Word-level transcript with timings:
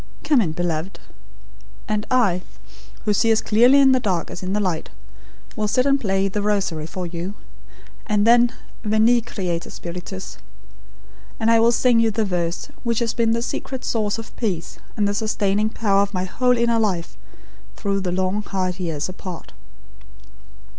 Come 0.23 0.41
in, 0.41 0.53
beloved; 0.53 0.99
and 1.87 2.07
I, 2.09 2.41
who 3.05 3.13
see 3.13 3.29
as 3.29 3.39
clearly 3.39 3.79
in 3.79 3.91
the 3.91 3.99
dark 3.99 4.31
as 4.31 4.41
in 4.41 4.53
the 4.53 4.59
light, 4.59 4.89
will 5.55 5.67
sit 5.67 5.85
and 5.85 6.01
play 6.01 6.27
THE 6.27 6.41
ROSARY 6.41 6.87
for 6.87 7.05
you; 7.05 7.35
and 8.07 8.25
then 8.25 8.51
Veni, 8.83 9.21
Creator 9.21 9.69
Spiritus; 9.69 10.39
and 11.39 11.51
I 11.51 11.59
will 11.59 11.71
sing 11.71 11.99
you 11.99 12.09
the 12.09 12.25
verse 12.25 12.69
which 12.83 12.97
has 12.97 13.13
been 13.13 13.33
the 13.33 13.43
secret 13.43 13.85
source 13.85 14.17
of 14.17 14.35
peace, 14.37 14.79
and 14.97 15.07
the 15.07 15.13
sustaining 15.13 15.69
power 15.69 16.01
of 16.01 16.15
my 16.15 16.23
whole 16.23 16.57
inner 16.57 16.79
life, 16.79 17.15
through 17.75 17.99
the 18.01 18.11
long, 18.11 18.41
hard 18.41 18.79
years, 18.79 19.07
apart." 19.07 19.53